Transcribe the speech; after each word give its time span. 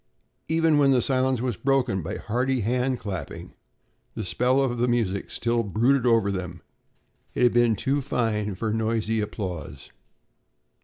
Even 0.47 0.79
when 0.79 0.89
the 0.89 0.99
silence 0.99 1.41
was 1.41 1.57
broken 1.57 2.01
by 2.01 2.17
hearty 2.17 2.61
hand 2.61 2.97
clapping, 2.97 3.53
the 4.15 4.25
spell 4.25 4.59
of 4.59 4.79
the 4.79 4.87
music 4.87 5.29
still 5.29 5.61
brooded 5.61 6.07
over 6.07 6.31
them. 6.31 6.63
It 7.35 7.43
had 7.43 7.53
been 7.53 7.75
too 7.75 8.01
fine 8.01 8.55
for 8.55 8.73
noisy 8.73 9.21
applause. 9.21 9.91